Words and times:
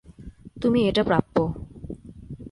তুমি 0.61 0.79
এটা 0.87 1.03
প্রাপ্য। 1.03 1.35